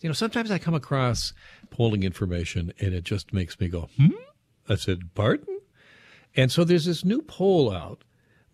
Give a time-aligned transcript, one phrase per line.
[0.00, 1.32] You know, sometimes I come across
[1.70, 4.08] polling information and it just makes me go, hmm?
[4.68, 5.60] I said, pardon?
[6.34, 8.04] And so there's this new poll out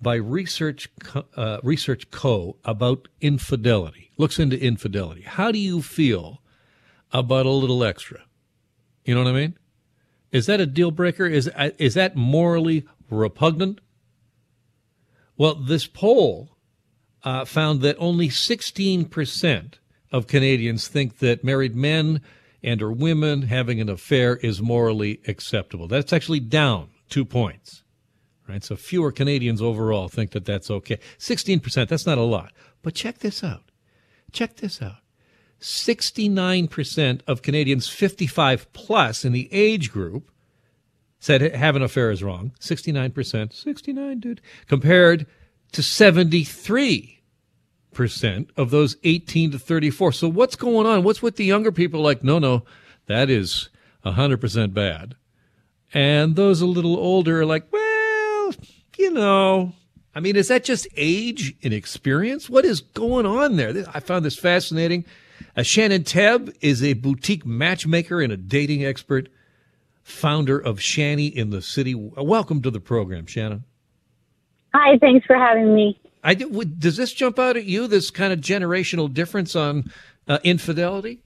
[0.00, 0.90] by Research
[1.36, 4.10] uh, Research Co about infidelity.
[4.16, 5.22] Looks into infidelity.
[5.22, 6.42] How do you feel
[7.12, 8.24] about a little extra?
[9.04, 9.58] You know what I mean?
[10.32, 11.26] Is that a deal breaker?
[11.26, 13.80] Is uh, is that morally repugnant?
[15.36, 16.56] Well, this poll
[17.22, 19.74] uh, found that only 16%
[20.12, 22.20] of Canadians think that married men
[22.62, 25.88] and or women having an affair is morally acceptable.
[25.88, 27.82] That's actually down two points.
[28.48, 28.62] Right?
[28.62, 30.98] So fewer Canadians overall think that that's okay.
[31.18, 32.52] 16%, that's not a lot.
[32.82, 33.62] But check this out.
[34.32, 34.98] Check this out.
[35.60, 40.30] 69% of Canadians 55 plus in the age group
[41.18, 42.52] said having an affair is wrong.
[42.60, 45.26] 69%, 69, dude, compared
[45.72, 47.15] to 73
[47.96, 50.12] percent of those 18 to 34.
[50.12, 51.02] So what's going on?
[51.02, 52.62] What's with the younger people like, no, no,
[53.06, 53.70] that is
[54.04, 55.16] 100% bad.
[55.94, 58.52] And those a little older are like, well,
[58.98, 59.72] you know,
[60.14, 62.50] I mean, is that just age and experience?
[62.50, 63.84] What is going on there?
[63.92, 65.06] I found this fascinating.
[65.56, 69.30] Uh, Shannon Tebb is a boutique matchmaker and a dating expert,
[70.02, 71.94] founder of Shanny in the City.
[71.94, 73.64] Welcome to the program, Shannon.
[74.74, 75.98] Hi, thanks for having me.
[76.26, 77.86] I would, does this jump out at you?
[77.86, 79.92] This kind of generational difference on
[80.26, 81.22] uh, infidelity?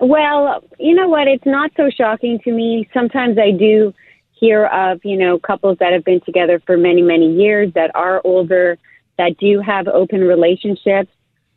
[0.00, 1.28] Well, you know what?
[1.28, 2.88] It's not so shocking to me.
[2.92, 3.94] Sometimes I do
[4.32, 8.20] hear of you know couples that have been together for many many years that are
[8.24, 8.76] older
[9.16, 11.10] that do have open relationships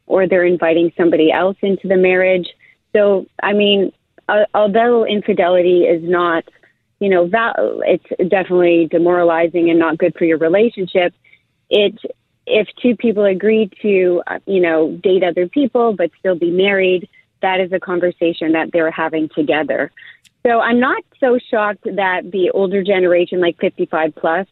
[0.05, 2.47] or they're inviting somebody else into the marriage.
[2.95, 3.91] So, I mean,
[4.29, 6.43] uh, although infidelity is not,
[6.99, 11.13] you know, val- it's definitely demoralizing and not good for your relationship.
[11.69, 11.99] It
[12.47, 17.07] if two people agree to, uh, you know, date other people but still be married,
[17.41, 19.91] that is a conversation that they're having together.
[20.45, 24.47] So I'm not so shocked that the older generation, like 55 plus,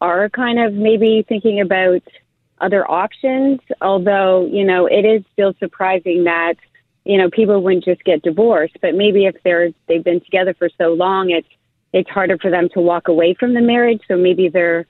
[0.00, 2.02] are kind of maybe thinking about
[2.58, 3.60] other options.
[3.82, 6.54] Although, you know, it is still surprising that,
[7.04, 8.78] you know, people wouldn't just get divorced.
[8.80, 11.48] But maybe if they're they've been together for so long, it's
[11.92, 14.00] it's harder for them to walk away from the marriage.
[14.08, 14.86] So maybe they're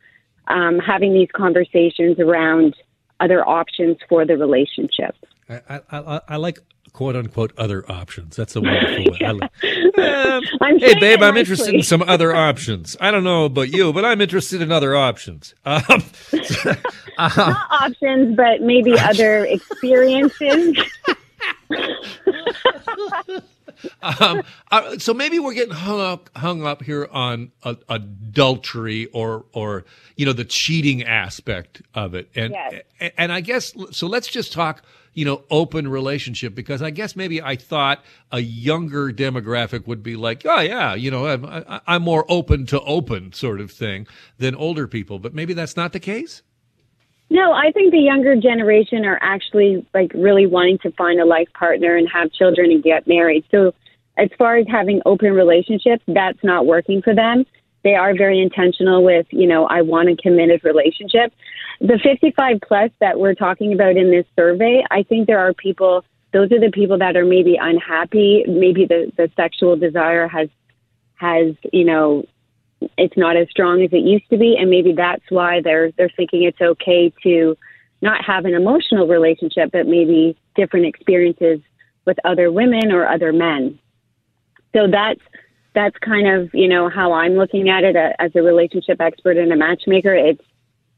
[0.49, 2.75] um, having these conversations around
[3.21, 5.17] other options for the relationship.
[5.49, 6.61] I, I, I like
[6.93, 8.37] quote unquote other options.
[8.37, 9.19] That's a wonderful way.
[9.21, 9.31] yeah.
[10.61, 12.97] um, hey, babe, I'm interested in some other options.
[13.01, 15.55] I don't know about you, but I'm interested in other options.
[15.67, 15.83] Um,
[17.19, 20.79] um, Not options, but maybe other experiences.
[24.21, 29.47] Um, uh, so maybe we're getting hung up hung up here on uh, adultery or
[29.53, 29.85] or
[30.17, 32.83] you know the cheating aspect of it, and yes.
[33.17, 34.07] and I guess so.
[34.07, 34.83] Let's just talk
[35.15, 40.17] you know open relationship because I guess maybe I thought a younger demographic would be
[40.17, 44.07] like, oh yeah, you know I'm I'm more open to open sort of thing
[44.39, 46.43] than older people, but maybe that's not the case.
[47.29, 51.49] No, I think the younger generation are actually like really wanting to find a life
[51.59, 53.45] partner and have children and get married.
[53.51, 53.75] So,
[54.19, 57.45] as far as having open relationships, that's not working for them.
[57.85, 61.35] They are very intentional with, you know, I want a committed relationship.
[61.81, 66.05] The 55 plus that we're talking about in this survey, I think there are people,
[66.33, 68.45] those are the people that are maybe unhappy.
[68.49, 70.49] Maybe the, the sexual desire has,
[71.17, 72.25] has, you know,
[72.99, 76.13] it's not as strong as it used to be, and maybe that's why they're they're
[76.17, 77.57] thinking it's okay to
[78.03, 81.61] not have an emotional relationship, but maybe different experiences
[82.05, 83.79] with other women or other men.
[84.75, 85.21] So that's
[85.75, 89.53] that's kind of you know how I'm looking at it as a relationship expert and
[89.53, 90.15] a matchmaker.
[90.15, 90.43] It's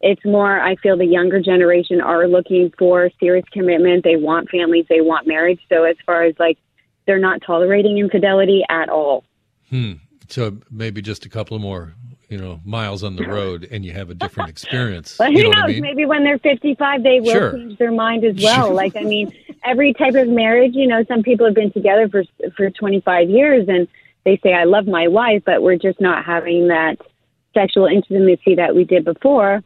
[0.01, 4.05] it's more I feel the younger generation are looking for serious commitment.
[4.05, 4.87] They want families.
[4.89, 5.61] They want marriage.
[5.69, 6.59] So as far as like
[7.07, 9.25] they're not tolerating infidelity at all.
[9.71, 9.95] Hmm.
[10.29, 11.95] So maybe just a couple more,
[12.29, 15.19] you know, miles on the road, and you have a different experience.
[15.19, 15.65] well, who you know knows?
[15.65, 15.83] I mean?
[15.83, 17.53] Maybe when they're fifty-five, they will sure.
[17.53, 18.67] change their mind as well.
[18.67, 18.75] Sure.
[18.79, 19.33] Like, I mean,
[19.65, 20.75] every type of marriage.
[20.75, 22.25] You know, some people have been together for
[22.57, 23.89] for twenty-five years, and
[24.25, 26.99] they say, "I love my wife," but we're just not having that
[27.55, 29.63] sexual intimacy that we did before.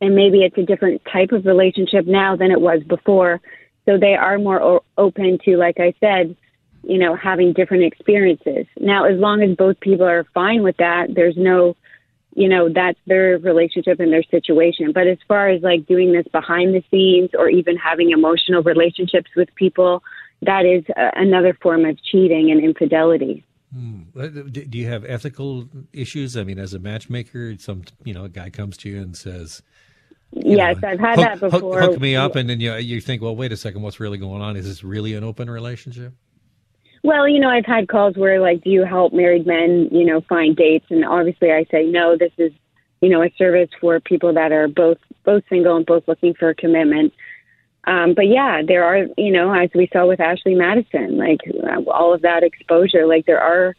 [0.00, 3.40] And maybe it's a different type of relationship now than it was before.
[3.84, 6.36] So they are more o- open to, like I said,
[6.82, 8.66] you know, having different experiences.
[8.78, 11.76] Now, as long as both people are fine with that, there's no,
[12.34, 14.92] you know, that's their relationship and their situation.
[14.92, 19.30] But as far as like doing this behind the scenes or even having emotional relationships
[19.36, 20.02] with people,
[20.42, 23.44] that is uh, another form of cheating and infidelity.
[23.72, 24.02] Hmm.
[24.50, 26.36] Do you have ethical issues?
[26.36, 29.62] I mean, as a matchmaker, some you know, a guy comes to you and says,
[30.32, 31.80] yes, know, I've had hook, that hook- before.
[31.80, 34.42] Hook, me up, and then you you think, well, wait a second, what's really going
[34.42, 34.56] on?
[34.56, 36.14] Is this really an open relationship?
[37.02, 40.20] Well, you know, I've had calls where like, do you help married men, you know,
[40.22, 40.86] find dates?
[40.90, 42.16] And obviously, I say no.
[42.16, 42.52] This is,
[43.00, 46.50] you know, a service for people that are both both single and both looking for
[46.50, 47.12] a commitment.
[47.86, 51.40] Um, but yeah, there are, you know, as we saw with Ashley Madison, like
[51.86, 53.06] all of that exposure.
[53.06, 53.74] Like there are,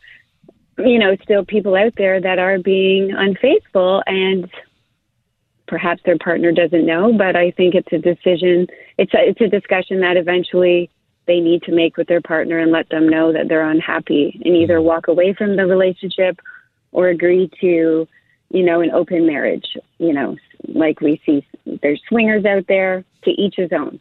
[0.80, 4.50] you know, still people out there that are being unfaithful, and
[5.68, 7.14] perhaps their partner doesn't know.
[7.16, 8.66] But I think it's a decision.
[8.98, 10.90] It's a it's a discussion that eventually
[11.32, 14.54] they need to make with their partner and let them know that they're unhappy and
[14.56, 16.40] either walk away from the relationship
[16.92, 18.06] or agree to,
[18.50, 19.66] you know, an open marriage.
[19.98, 20.36] You know,
[20.68, 21.46] like we see
[21.82, 24.00] there's swingers out there to each his own.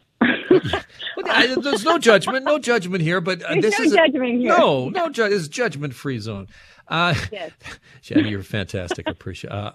[1.25, 3.21] I- there's no judgment, no judgment here.
[3.21, 4.49] But uh, this no is a- judgment here.
[4.57, 6.47] No, no ju- is judgment free zone.
[6.87, 7.51] Uh, Yes.
[8.01, 9.07] Shannon, you're fantastic.
[9.07, 9.51] Appreciate.
[9.51, 9.71] Uh,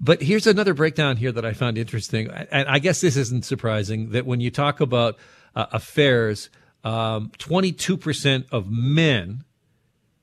[0.00, 4.10] but here's another breakdown here that I found interesting, and I guess this isn't surprising
[4.10, 5.16] that when you talk about
[5.54, 6.50] uh, affairs,
[6.88, 9.44] um, 22% of men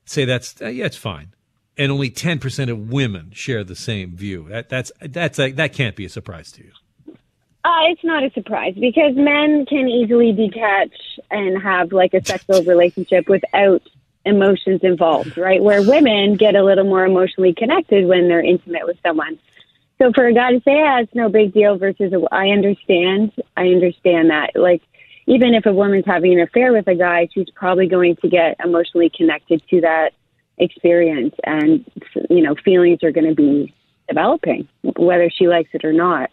[0.05, 1.35] say that's uh, yeah, it's fine,
[1.77, 4.47] and only 10% of women share the same view.
[4.49, 6.71] That, that's that's uh, that can't be a surprise to you.
[7.63, 12.63] Uh, it's not a surprise because men can easily detach and have like a sexual
[12.73, 13.81] relationship without
[14.25, 15.61] emotions involved, right?
[15.61, 19.37] Where women get a little more emotionally connected when they're intimate with someone.
[19.99, 23.33] So for a guy to say, "Ah, it's no big deal," versus a, I understand,
[23.55, 24.55] I understand that.
[24.55, 24.81] Like
[25.27, 28.57] even if a woman's having an affair with a guy, she's probably going to get
[28.63, 30.13] emotionally connected to that
[30.57, 31.85] experience, and
[32.29, 33.73] you know, feelings are going to be
[34.07, 34.67] developing,
[34.97, 36.29] whether she likes it or not.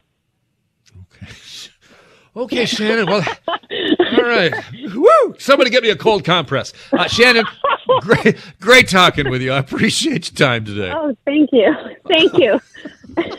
[2.34, 3.06] Okay, Shannon.
[3.06, 4.54] Well, all right.
[4.94, 5.34] Woo!
[5.38, 6.72] Somebody get me a cold compress.
[6.90, 7.44] Uh, Shannon,
[8.00, 9.52] great, great talking with you.
[9.52, 10.92] I appreciate your time today.
[10.94, 11.74] Oh, thank you.
[12.08, 12.60] Thank you.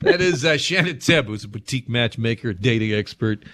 [0.00, 3.44] That is uh, Shannon Tebb, who's a boutique matchmaker, dating expert,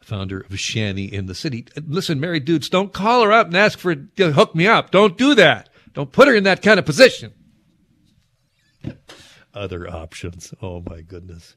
[0.00, 1.66] founder of Shanny in the City.
[1.86, 4.90] Listen, married dudes, don't call her up and ask for hook me up.
[4.90, 5.68] Don't do that.
[5.92, 7.32] Don't put her in that kind of position.
[9.54, 10.54] Other options.
[10.62, 11.56] Oh my goodness.